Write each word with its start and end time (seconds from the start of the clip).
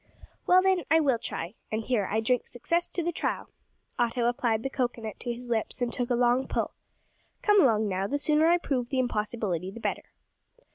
"Well, 0.47 0.63
then, 0.63 0.83
I 0.89 0.99
will 0.99 1.19
try, 1.19 1.53
and 1.71 1.83
here, 1.83 2.07
I 2.11 2.21
drink 2.21 2.47
success 2.47 2.87
to 2.89 3.03
the 3.03 3.11
trial." 3.11 3.51
Otto 3.99 4.25
applied 4.25 4.63
the 4.63 4.69
cocoa 4.71 4.99
nut 5.03 5.19
to 5.19 5.31
his 5.31 5.45
lips, 5.47 5.79
and 5.79 5.93
took 5.93 6.09
a 6.09 6.15
long 6.15 6.47
pull. 6.47 6.71
"Come 7.43 7.61
along, 7.61 7.87
now, 7.87 8.07
the 8.07 8.17
sooner 8.17 8.47
I 8.47 8.57
prove 8.57 8.89
the 8.89 8.97
impossibility 8.97 9.69
the 9.69 9.79
better." 9.79 10.09